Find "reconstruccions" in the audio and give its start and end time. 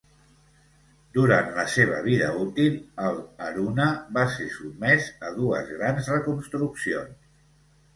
6.19-7.35